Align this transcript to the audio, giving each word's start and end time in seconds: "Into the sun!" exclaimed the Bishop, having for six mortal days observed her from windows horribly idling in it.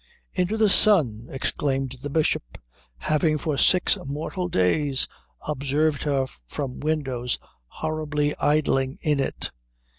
"Into 0.33 0.57
the 0.57 0.67
sun!" 0.67 1.27
exclaimed 1.29 1.97
the 2.01 2.09
Bishop, 2.09 2.57
having 2.97 3.37
for 3.37 3.55
six 3.55 3.99
mortal 4.03 4.49
days 4.49 5.07
observed 5.47 6.01
her 6.01 6.25
from 6.47 6.79
windows 6.79 7.37
horribly 7.67 8.33
idling 8.39 8.97
in 9.03 9.19
it. 9.19 9.51